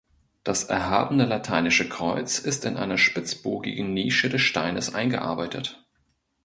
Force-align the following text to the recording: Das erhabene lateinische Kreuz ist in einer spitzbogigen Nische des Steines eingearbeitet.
Das 0.43 0.63
erhabene 0.63 1.25
lateinische 1.25 1.87
Kreuz 1.87 2.39
ist 2.39 2.65
in 2.65 2.75
einer 2.75 2.97
spitzbogigen 2.97 3.93
Nische 3.93 4.29
des 4.29 4.41
Steines 4.41 4.95
eingearbeitet. 4.95 5.85